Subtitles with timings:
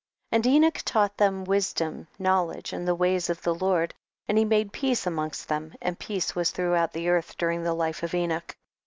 [0.31, 0.35] 11.
[0.47, 3.93] And Enoch taught them wis dom, knowledge, and the ways of the Lord;
[4.27, 8.01] and lie made peace amongst them, and peace was throughout the earth during the life
[8.01, 8.57] of Enoch.